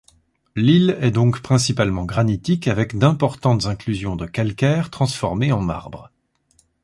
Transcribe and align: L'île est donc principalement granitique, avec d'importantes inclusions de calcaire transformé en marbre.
L'île 0.55 0.97
est 1.01 1.11
donc 1.11 1.41
principalement 1.43 2.05
granitique, 2.05 2.67
avec 2.67 2.97
d'importantes 2.97 3.67
inclusions 3.67 4.15
de 4.15 4.25
calcaire 4.25 4.89
transformé 4.89 5.51
en 5.51 5.61
marbre. 5.61 6.09